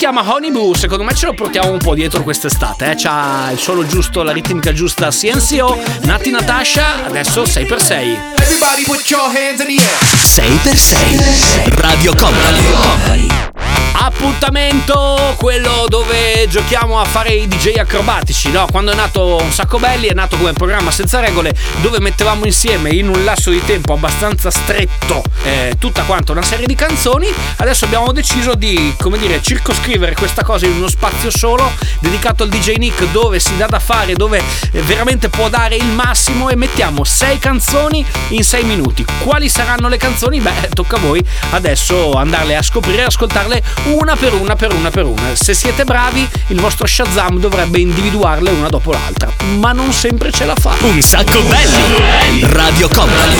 Chiama 0.05 0.23
Honey 0.23 0.51
Boo. 0.51 0.75
Secondo 0.75 1.03
me 1.03 1.15
ce 1.15 1.25
lo 1.25 1.33
portiamo 1.33 1.71
un 1.71 1.79
po' 1.79 1.95
dietro 1.95 2.23
quest'estate. 2.23 2.91
Eh? 2.91 2.95
C'ha 2.95 3.49
il 3.51 3.59
suono 3.59 3.87
giusto, 3.87 4.23
la 4.23 4.33
ritmica 4.33 4.71
giusta. 4.75 5.09
CNCO, 5.09 5.79
Nati 6.03 6.31
Natasha. 6.31 7.07
Adesso 7.07 7.45
6x6. 7.45 7.93
Everybody 8.37 8.83
put 8.85 9.09
your 9.09 9.23
hands 9.23 9.61
in 9.61 9.67
the 9.67 9.83
air. 9.83 9.97
6x6. 10.21 11.81
Radio 11.81 12.15
Company. 12.17 13.54
Appuntamento 13.97 15.35
quello 15.37 15.87
dove 15.89 16.47
giochiamo 16.49 16.99
a 17.01 17.05
fare 17.05 17.31
i 17.31 17.47
DJ 17.47 17.79
acrobatici, 17.79 18.51
no? 18.51 18.67
Quando 18.71 18.91
è 18.91 18.95
nato 18.95 19.37
Un 19.41 19.53
Sacco 19.53 19.79
Belli 19.79 20.09
è 20.09 20.13
nato 20.13 20.37
come 20.37 20.53
programma 20.53 20.91
senza 20.91 21.21
regole 21.21 21.55
dove 21.81 22.01
mettevamo 22.01 22.45
insieme 22.45 22.91
in 22.91 23.09
un 23.09 23.23
lasso 23.25 23.51
di 23.51 23.65
tempo 23.65 23.93
abbastanza 23.93 24.51
stretto 24.51 25.23
eh, 25.45 25.77
tutta 25.79 26.03
quanta 26.03 26.33
una 26.33 26.43
serie 26.43 26.67
di 26.67 26.75
canzoni. 26.75 27.29
Adesso 27.57 27.85
abbiamo 27.85 28.11
deciso 28.13 28.55
di, 28.55 28.95
come 28.99 29.17
dire, 29.17 29.41
circoscrivere 29.41 30.15
questa 30.15 30.43
cosa 30.43 30.67
in 30.67 30.73
uno 30.73 30.89
spazio 30.89 31.31
solo 31.31 31.71
dedicato 32.01 32.43
al 32.43 32.49
DJ 32.49 32.77
Nick 32.77 33.11
dove 33.13 33.39
si 33.39 33.57
dà 33.57 33.67
da 33.67 33.79
fare, 33.79 34.15
dove 34.15 34.43
eh, 34.73 34.81
veramente 34.83 35.29
può 35.29 35.49
dare 35.49 35.77
il 35.77 35.87
massimo 35.87 36.51
e 36.51 36.57
mettiamo 36.57 37.05
sei 37.05 37.39
canzoni 37.39 38.05
in 38.31 38.43
sei 38.43 38.65
minuti. 38.65 39.05
Quali 39.21 39.49
saranno 39.49 39.89
le 39.89 39.99
canzoni? 39.99 40.41
Beh, 40.41 40.71
tocca 40.73 40.97
a 40.97 41.01
voi 41.01 41.25
adesso 41.51 42.13
andarle 42.15 42.57
a 42.57 42.63
scoprire 42.63 43.03
e 43.03 43.05
ascoltarle 43.05 43.63
una 43.99 44.17
per 44.17 44.35
una 44.35 44.57
per 44.57 44.73
una 44.73 44.91
per 44.91 45.05
una. 45.05 45.35
Se 45.35 45.55
siete 45.55 45.85
bravi, 45.85 46.29
il 46.49 46.61
vostro 46.61 46.87
Shazam 46.87 47.39
dovrebbe 47.39 47.79
individuarle 47.79 48.51
una 48.51 48.69
dopo 48.69 48.93
l'altra, 48.93 49.33
ma 49.59 49.73
non 49.73 49.93
sempre 49.93 50.31
ce 50.31 50.45
la 50.45 50.55
fa. 50.55 50.75
Un 50.83 51.01
sacco 51.01 51.41
belli. 51.43 52.45
Radio 52.51 52.89
Company. 52.89 53.37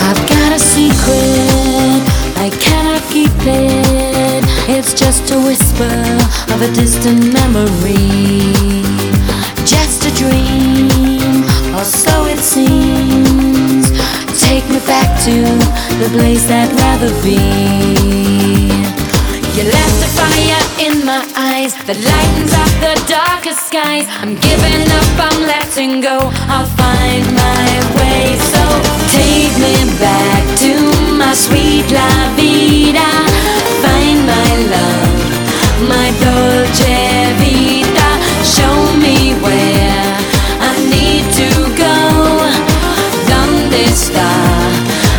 I've 0.00 0.26
got 0.28 0.52
a 0.52 0.58
secret, 0.58 2.02
I 2.36 2.50
cannot 2.58 3.02
keep 3.10 3.30
it. 3.46 4.44
It's 4.68 4.92
just 4.92 5.30
a 5.30 5.38
whisper 5.38 5.84
of 6.52 6.60
a 6.60 6.68
distant 6.72 7.32
memory. 7.32 8.82
Just 9.64 10.04
a 10.04 10.10
dream, 10.14 10.88
so 11.84 12.24
it 12.26 12.38
seems. 12.38 13.90
Take 14.40 14.64
me 14.68 14.80
back 14.86 15.08
to 15.24 15.36
the 16.00 16.08
place 16.16 16.48
I'd 16.50 16.72
rather 16.72 17.12
be. 17.22 17.40
You 19.54 19.62
left 19.70 19.98
a 20.02 20.10
fire 20.18 20.62
in 20.80 21.04
my 21.04 21.22
eyes 21.36 21.74
that 21.86 21.98
lightens 22.00 22.52
up 22.56 22.72
the 22.80 22.94
darkest 23.06 23.68
skies. 23.68 24.06
I'm 24.08 24.34
giving 24.40 24.82
up, 24.88 25.10
I'm 25.28 25.40
letting 25.46 26.00
go. 26.00 26.18
I'll 26.48 26.66
find 26.66 27.24
my 27.36 27.68
way. 28.00 28.34
So 28.50 28.62
take 29.12 29.54
me 29.60 29.76
back 30.00 30.42
to 30.64 30.72
my 31.14 31.34
sweet 31.34 31.86
La 31.92 32.32
Vida. 32.34 33.08
Find 33.84 34.18
my 34.24 34.50
love, 34.72 35.22
my 35.86 36.08
dolce 36.18 37.30
vita. 37.38 38.10
Show 38.42 38.74
me 38.98 39.34
where 39.44 40.33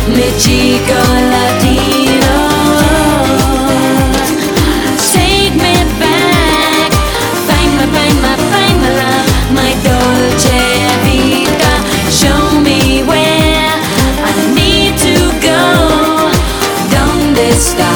Mexico 0.08 0.94
Latino. 1.32 2.36
Take 5.12 5.54
me 5.54 5.74
back, 5.98 6.92
find 7.46 7.70
my, 7.76 7.86
find 7.94 8.16
my, 8.22 8.36
find 8.50 8.76
my 8.82 8.90
love, 9.00 9.28
my 9.52 9.72
dolce 9.82 10.62
vita. 11.04 11.74
Show 12.10 12.60
me 12.60 13.02
where 13.02 13.72
I 14.22 14.54
need 14.54 14.96
to 14.98 15.16
go. 15.40 16.30
Donde 16.90 17.50
está? 17.50 17.95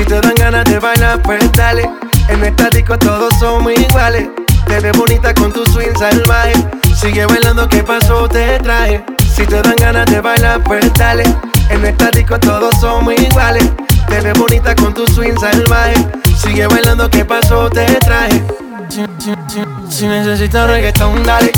Si 0.00 0.06
te 0.06 0.18
dan 0.20 0.34
ganas 0.34 0.64
de 0.64 0.78
bailar, 0.78 1.20
pues 1.22 1.52
dale. 1.52 1.88
En 2.28 2.42
esta 2.42 2.70
disco 2.70 2.96
todos 2.98 3.34
somos 3.38 3.72
iguales. 3.78 4.28
Te 4.66 4.80
ves 4.80 4.96
bonita 4.96 5.34
con 5.34 5.52
tu 5.52 5.64
swing 5.66 5.94
salvaje. 5.98 6.54
Sigue 6.98 7.26
bailando, 7.26 7.68
¿qué 7.68 7.82
pasó? 7.82 8.26
Te 8.28 8.58
traje. 8.60 9.04
Si 9.34 9.44
te 9.46 9.60
dan 9.60 9.76
ganas 9.76 10.06
de 10.06 10.20
bailar, 10.20 10.62
pues 10.64 10.90
dale. 10.94 11.24
En 11.68 11.84
esta 11.84 12.10
disco 12.12 12.38
todos 12.40 12.74
somos 12.80 13.12
iguales. 13.14 13.64
Te 14.08 14.20
ves 14.20 14.32
bonita 14.38 14.74
con 14.74 14.94
tu 14.94 15.06
swing 15.06 15.36
salvaje. 15.38 15.94
Sigue 16.42 16.66
bailando, 16.66 17.10
¿qué 17.10 17.24
pasó? 17.24 17.68
Te 17.68 17.84
traje. 17.96 18.42
Si, 18.88 19.04
si- 19.18 19.34
si- 19.48 19.96
si 19.98 20.06
necesitas 20.06 20.66
reggaetón, 20.68 21.22
dale. 21.24 21.52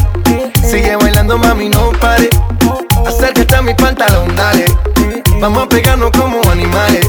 Sigue 0.69 0.97
bailando, 0.97 1.39
mami, 1.39 1.69
no 1.69 1.93
pare. 2.01 2.29
Acércate 3.07 3.55
a 3.55 3.63
mi 3.63 3.75
pantalón, 3.75 4.35
dale. 4.35 4.65
Vamos 5.41 5.63
a 5.65 5.69
pegarnos 5.69 6.11
como 6.11 6.41
animales. 6.51 7.09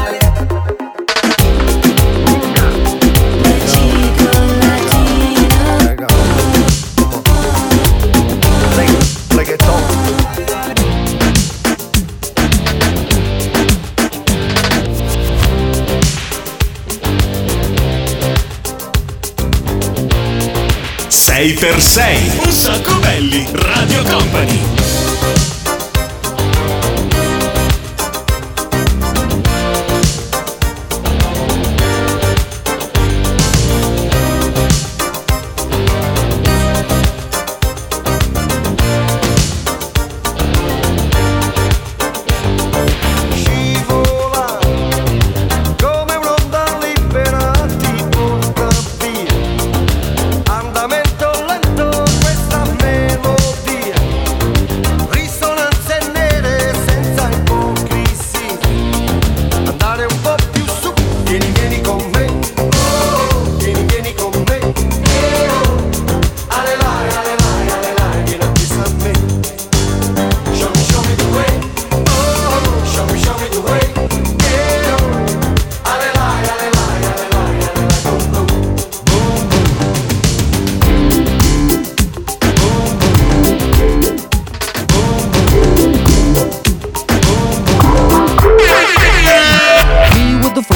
6x6. 21.51 22.45
Un 22.45 22.51
sacco 22.51 22.95
belli, 22.99 23.45
Radio 23.51 24.03
Company. 24.03 24.70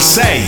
say. 0.00 0.39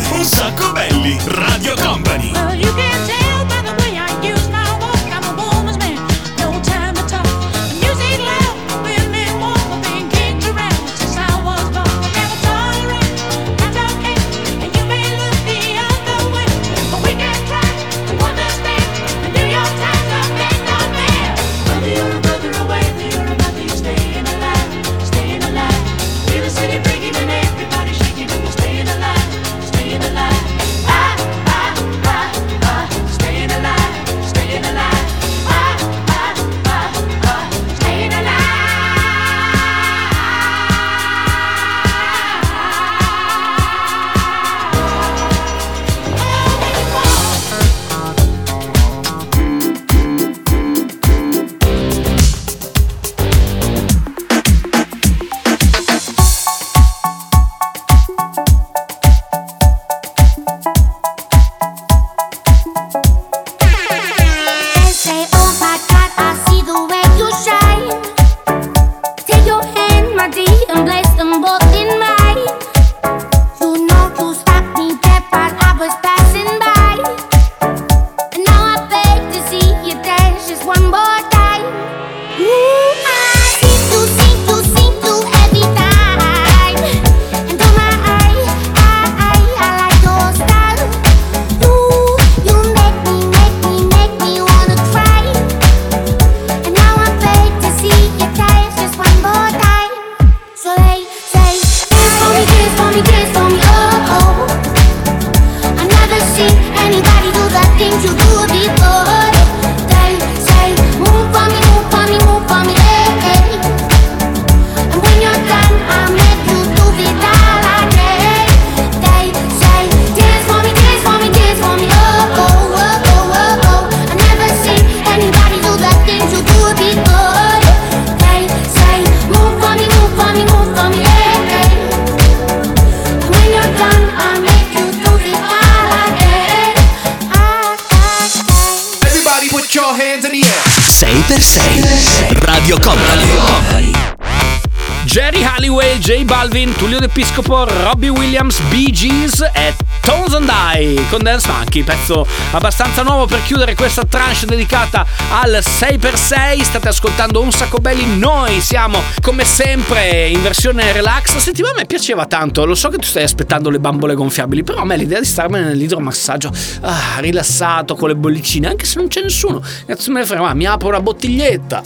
Balvin, 146.43 146.75
Tullio 146.75 146.99
d'Episcopo, 146.99 147.65
Robbie 147.85 148.09
Williams, 148.09 148.59
Bee 148.63 148.91
Gees 148.91 149.49
e 149.53 149.77
Tones 150.01 150.35
and 150.35 150.51
I 150.51 151.01
con 151.09 151.23
Dance 151.23 151.47
Monkey, 151.47 151.85
pezzo 151.85 152.27
abbastanza 152.51 153.05
nuovo 153.05 153.27
per 153.27 153.45
chiudere 153.45 153.77
questa 153.77 154.03
tranche 154.05 154.47
dedicata 154.47 155.07
al 155.31 155.61
6x6. 155.63 156.63
State 156.63 156.89
ascoltando 156.89 157.41
un 157.41 157.53
sacco 157.53 157.79
belli, 157.79 158.19
noi 158.19 158.61
siamo 158.61 159.01
come 159.21 159.45
sempre 159.45 160.27
in 160.27 160.43
versione 160.43 160.91
relax. 160.91 161.37
Senti, 161.37 161.63
a 161.63 161.75
me 161.77 161.87
piaceva 161.87 162.27
tanto, 162.27 162.65
lo 162.65 162.75
so 162.75 162.89
che 162.89 162.97
tu 162.97 163.07
stai 163.07 163.23
aspettando 163.23 163.71
le 163.71 163.79
bambole 163.79 164.15
gonfiabili, 164.15 164.65
però 164.65 164.81
a 164.81 164.85
me 164.85 164.97
l'idea 164.97 165.21
di 165.21 165.27
starmene 165.27 165.67
nell'idromassaggio 165.67 166.51
ah, 166.81 167.19
rilassato 167.19 167.95
con 167.95 168.09
le 168.09 168.17
bollicine, 168.17 168.67
anche 168.67 168.85
se 168.85 168.99
non 168.99 169.07
c'è 169.07 169.23
nessuno, 169.23 169.63
cazzo 169.87 170.11
me 170.11 170.19
ne 170.19 170.27
frega, 170.27 170.55
mi 170.55 170.67
apro 170.67 170.89
una 170.89 171.01
bottiglietta 171.01 171.83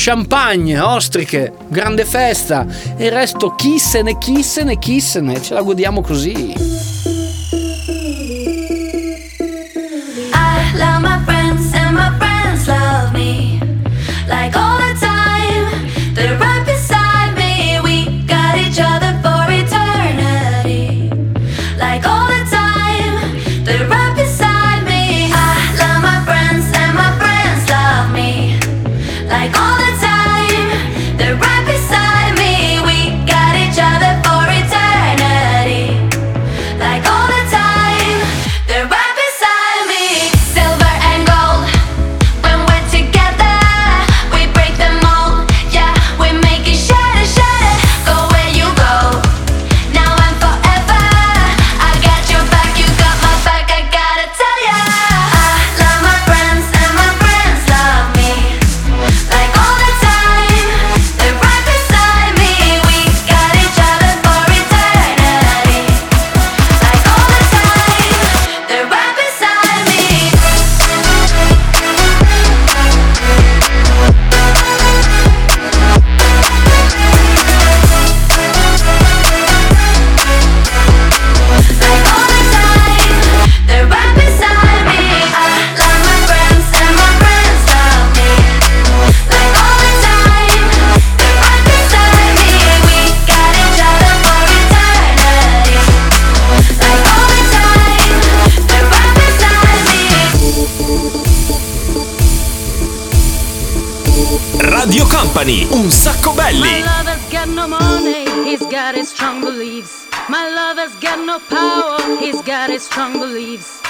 champagne, 0.00 0.78
ostriche, 0.78 1.52
grande 1.66 2.04
festa 2.04 2.64
e 2.96 3.06
il 3.06 3.10
resto 3.10 3.56
chissene, 3.56 4.16
chissene, 4.16 4.78
chissene, 4.78 5.42
ce 5.42 5.54
la 5.54 5.62
godiamo 5.62 6.02
così. 6.02 6.77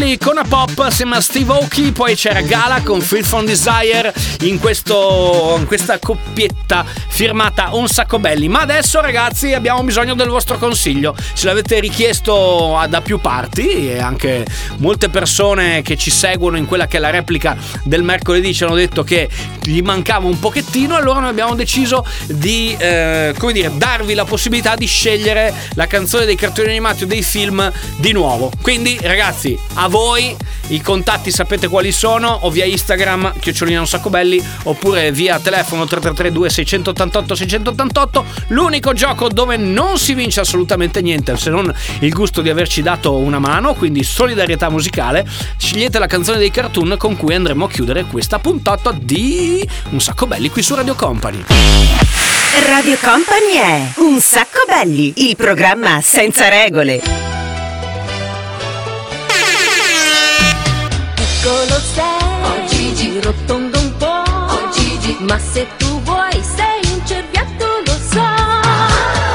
tornate 0.00 0.04
anche 0.04 0.04
le 0.04 0.10
icona 0.10 0.44
pop 0.44 0.78
assieme 0.78 1.16
a 1.16 1.20
Steve 1.20 1.52
Aoki, 1.52 1.92
poi 1.92 2.14
c'era 2.14 2.40
Gala 2.40 2.80
con 2.82 3.00
Feel 3.00 3.24
from 3.24 3.44
Desire 3.44 4.12
in, 4.40 4.58
questo, 4.58 5.56
in 5.58 5.66
questa 5.66 5.98
coppietta 5.98 6.84
firmata 7.08 7.74
Un 7.74 7.88
sacco 7.88 8.18
belli. 8.18 8.48
Ma 8.48 8.60
adesso 8.60 9.00
ragazzi 9.00 9.52
abbiamo 9.52 9.82
bisogno 9.82 10.14
del 10.14 10.28
vostro 10.28 10.58
consiglio, 10.58 11.14
ce 11.34 11.46
l'avete 11.46 11.80
richiesto 11.80 12.78
da 12.88 13.00
più 13.00 13.20
parti 13.20 13.90
e 13.90 13.98
anche 13.98 14.46
molte 14.78 15.08
persone 15.08 15.82
che 15.82 15.96
ci 15.96 16.10
seguono 16.10 16.56
in 16.56 16.66
quella 16.66 16.86
che 16.86 16.96
è 16.96 17.00
la 17.00 17.10
replica 17.10 17.56
del 17.84 18.02
mercoledì 18.02 18.54
ci 18.54 18.64
hanno 18.64 18.74
detto 18.74 19.02
che 19.02 19.28
gli 19.62 19.80
mancava 19.82 20.26
un 20.26 20.38
pochettino, 20.38 20.94
allora 20.94 21.20
noi 21.20 21.30
abbiamo 21.30 21.54
deciso 21.54 22.04
di 22.26 22.74
eh, 22.78 23.34
come 23.38 23.52
dire, 23.52 23.70
darvi 23.74 24.14
la 24.14 24.24
possibilità 24.24 24.74
di 24.74 24.86
scegliere 24.86 25.52
la 25.74 25.86
canzone 25.86 26.24
dei 26.24 26.36
cartoni 26.36 26.68
animati 26.68 27.04
o 27.04 27.06
dei 27.06 27.22
film 27.22 27.70
di 27.96 28.12
nuovo. 28.12 28.50
Quindi 28.62 28.98
ragazzi, 29.00 29.58
a 29.74 29.88
voi 29.88 30.36
i 30.68 30.80
contatti 30.80 31.30
sapete 31.30 31.68
quali 31.68 31.92
sono, 31.92 32.28
o 32.42 32.50
via 32.50 32.64
Instagram, 32.64 33.38
chiocciolina 33.38 33.80
un 33.80 33.86
sacco 33.86 34.08
belli, 34.08 34.29
oppure 34.64 35.10
via 35.12 35.38
telefono 35.38 35.86
3332 35.86 36.50
688 36.50 37.34
688. 37.34 38.24
L'unico 38.48 38.92
gioco 38.92 39.28
dove 39.28 39.56
non 39.56 39.98
si 39.98 40.14
vince 40.14 40.40
assolutamente 40.40 41.00
niente 41.00 41.36
se 41.36 41.50
non 41.50 41.72
il 42.00 42.12
gusto 42.12 42.42
di 42.42 42.50
averci 42.50 42.82
dato 42.82 43.16
una 43.16 43.38
mano, 43.38 43.74
quindi 43.74 44.04
solidarietà 44.04 44.68
musicale. 44.68 45.26
Scegliete 45.56 45.98
la 45.98 46.06
canzone 46.06 46.38
dei 46.38 46.50
cartoon 46.50 46.96
con 46.98 47.16
cui 47.16 47.34
andremo 47.34 47.64
a 47.64 47.68
chiudere 47.68 48.04
questa 48.04 48.38
puntata 48.38 48.92
di 48.92 49.66
Un 49.90 50.00
sacco 50.00 50.26
belli 50.26 50.50
qui 50.50 50.62
su 50.62 50.74
Radio 50.74 50.94
Company. 50.94 51.44
Radio 52.66 52.96
Company 53.00 53.54
è 53.54 53.92
Un 53.96 54.20
sacco 54.20 54.64
belli, 54.66 55.12
il 55.28 55.36
programma 55.36 56.00
senza 56.02 56.48
regole. 56.48 57.30
piccolo 61.40 61.80
sei 61.94 62.42
Oh 62.42 62.66
Gigi 62.66 63.20
Rotondo 63.20 63.69
Ma 65.20 65.38
se 65.38 65.66
tu 65.76 66.00
vuoi 66.04 66.42
sei 66.42 66.80
un 66.94 67.04
cerbiatto 67.04 67.66
lo 67.84 67.92
so. 68.10 68.20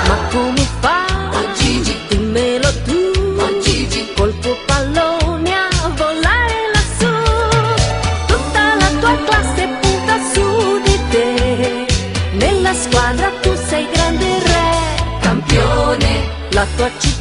Ma 0.08 0.18
come 0.32 0.68
fa 0.80 1.06
Oh 1.32 1.54
Gigi. 1.54 1.96
Dimmelo 2.10 2.70
tu. 2.86 3.12
Oh 3.38 3.60
Gigi. 3.62 4.12
Col 4.16 4.34
tuo 4.40 4.58
pallone 4.66 5.54
a 5.54 5.90
volare 5.96 6.58
lassù. 6.74 7.14
Tutta 8.26 8.76
la 8.80 8.90
tua 9.00 9.16
classe 9.26 9.68
punta 9.80 10.16
su 10.34 10.82
di 10.82 11.00
te. 11.12 11.86
Nella 12.32 12.74
squadra 12.74 13.30
tu 13.42 13.56
sei 13.68 13.88
grande 13.94 14.40
re. 14.40 15.20
Campione. 15.22 16.30
La 16.50 16.66
tua 16.76 16.90
città 16.98 17.15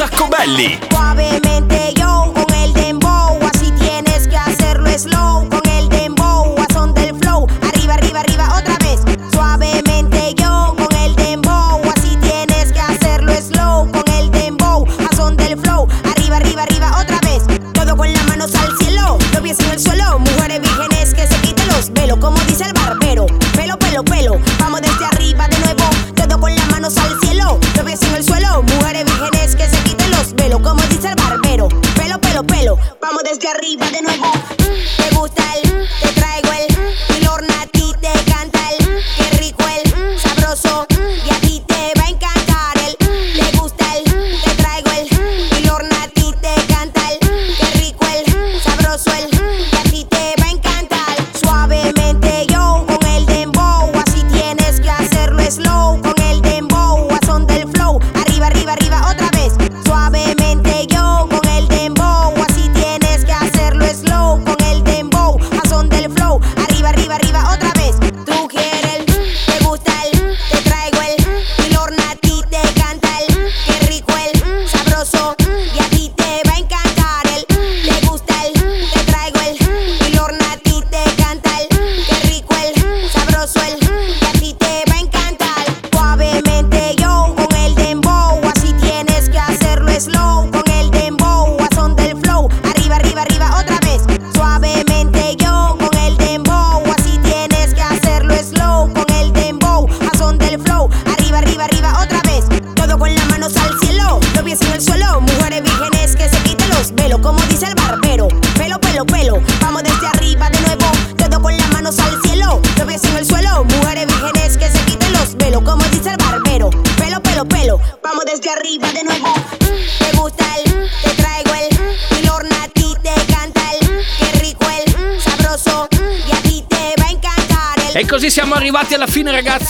sacco 0.00 0.28
belli. 0.28 0.89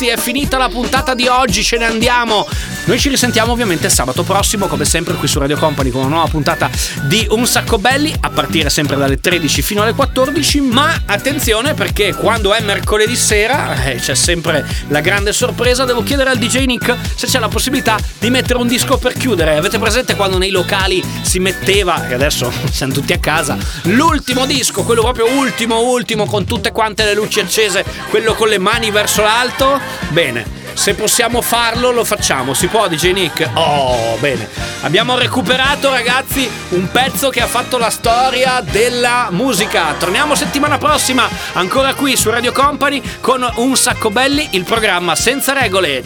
Ragazzi, 0.00 0.06
è 0.08 0.16
finita 0.16 0.56
la 0.56 0.68
puntata 0.68 1.14
di 1.14 1.26
oggi, 1.26 1.62
ce 1.62 1.76
ne 1.76 1.84
andiamo. 1.84 2.46
Noi 2.90 2.98
ci 2.98 3.08
risentiamo 3.08 3.52
ovviamente 3.52 3.88
sabato 3.88 4.24
prossimo, 4.24 4.66
come 4.66 4.84
sempre 4.84 5.14
qui 5.14 5.28
su 5.28 5.38
Radio 5.38 5.56
Company 5.56 5.90
con 5.90 6.00
una 6.00 6.10
nuova 6.10 6.28
puntata 6.28 6.68
di 7.02 7.24
Un 7.30 7.46
Sacco 7.46 7.78
Belli, 7.78 8.12
a 8.18 8.30
partire 8.30 8.68
sempre 8.68 8.96
dalle 8.96 9.20
13 9.20 9.62
fino 9.62 9.82
alle 9.82 9.92
14, 9.92 10.60
ma 10.60 11.02
attenzione 11.06 11.74
perché 11.74 12.12
quando 12.12 12.52
è 12.52 12.60
mercoledì 12.60 13.14
sera 13.14 13.84
eh, 13.84 13.94
c'è 13.94 14.16
sempre 14.16 14.66
la 14.88 14.98
grande 14.98 15.32
sorpresa, 15.32 15.84
devo 15.84 16.02
chiedere 16.02 16.30
al 16.30 16.38
DJ 16.38 16.64
Nick 16.64 16.96
se 17.14 17.28
c'è 17.28 17.38
la 17.38 17.46
possibilità 17.46 17.96
di 18.18 18.28
mettere 18.28 18.58
un 18.58 18.66
disco 18.66 18.98
per 18.98 19.12
chiudere. 19.12 19.54
Avete 19.54 19.78
presente 19.78 20.16
quando 20.16 20.36
nei 20.36 20.50
locali 20.50 21.00
si 21.22 21.38
metteva, 21.38 22.08
e 22.08 22.14
adesso 22.14 22.50
siamo 22.72 22.92
tutti 22.92 23.12
a 23.12 23.18
casa, 23.20 23.56
l'ultimo 23.82 24.46
disco, 24.46 24.82
quello 24.82 25.02
proprio 25.02 25.30
ultimo, 25.30 25.78
ultimo, 25.78 26.26
con 26.26 26.44
tutte 26.44 26.72
quante 26.72 27.04
le 27.04 27.14
luci 27.14 27.38
accese, 27.38 27.84
quello 28.08 28.34
con 28.34 28.48
le 28.48 28.58
mani 28.58 28.90
verso 28.90 29.22
l'alto? 29.22 29.78
Bene. 30.08 30.59
Se 30.74 30.94
possiamo 30.94 31.40
farlo, 31.40 31.90
lo 31.90 32.04
facciamo. 32.04 32.54
Si 32.54 32.66
può, 32.66 32.88
DJ 32.88 33.12
Nick? 33.12 33.50
Oh, 33.54 34.16
bene. 34.18 34.48
Abbiamo 34.82 35.16
recuperato, 35.16 35.90
ragazzi, 35.90 36.50
un 36.70 36.90
pezzo 36.90 37.28
che 37.30 37.40
ha 37.40 37.46
fatto 37.46 37.78
la 37.78 37.90
storia 37.90 38.60
della 38.60 39.28
musica. 39.30 39.94
Torniamo 39.98 40.34
settimana 40.34 40.78
prossima, 40.78 41.28
ancora 41.52 41.94
qui 41.94 42.16
su 42.16 42.30
Radio 42.30 42.52
Company, 42.52 43.02
con 43.20 43.48
Un 43.56 43.76
Sacco 43.76 44.10
Belli, 44.10 44.48
il 44.52 44.64
programma 44.64 45.14
senza 45.14 45.52
regole. 45.52 46.04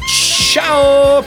Ciao! 0.52 1.24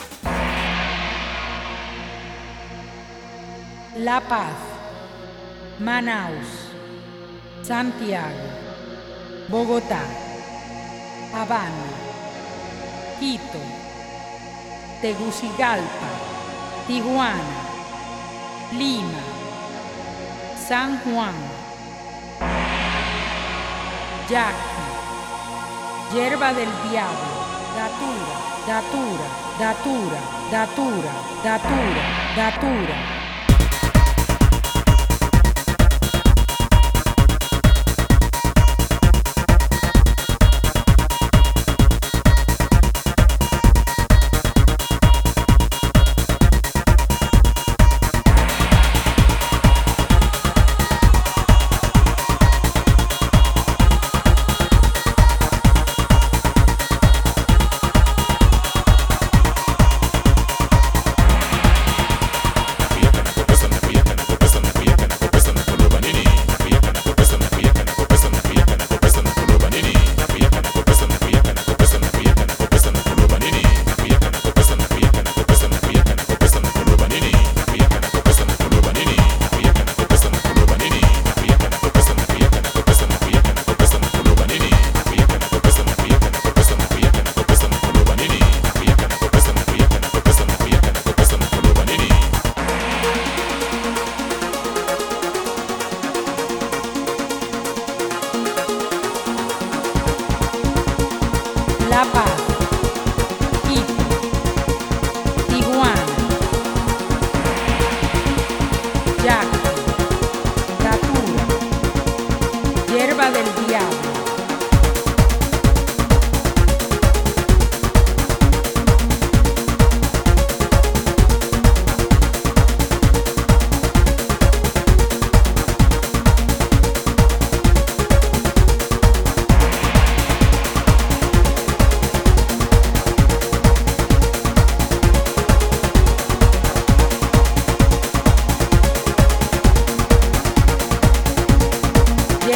La 4.04 4.22
Paz, 4.28 4.54
Manaus, 5.78 6.46
Santiago, 7.62 8.48
Bogotá, 9.48 10.04
Habana, 11.34 12.07
Quito, 13.20 13.60
Tegucigalpa, 15.02 16.10
Tijuana, 16.86 17.62
Lima, 18.74 19.24
San 20.56 21.00
Juan, 21.00 21.34
Yaqui, 24.30 24.86
Yerba 26.14 26.54
del 26.54 26.70
Diablo, 26.90 27.34
Datura, 27.76 28.38
Datura, 28.68 29.28
Datura, 29.60 30.20
Datura, 30.52 31.14
Datura, 31.44 32.04
Datura. 32.36 33.27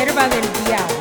Yerba 0.02 0.28
del 0.30 0.42
Diablo. 0.66 1.01